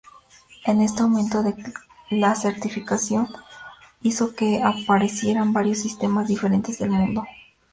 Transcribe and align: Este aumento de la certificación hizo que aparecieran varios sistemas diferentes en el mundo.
Este 0.65 1.03
aumento 1.03 1.43
de 1.43 1.53
la 2.09 2.33
certificación 2.33 3.27
hizo 4.01 4.33
que 4.33 4.63
aparecieran 4.63 5.53
varios 5.53 5.77
sistemas 5.77 6.27
diferentes 6.27 6.81
en 6.81 6.91
el 6.95 7.01
mundo. 7.01 7.23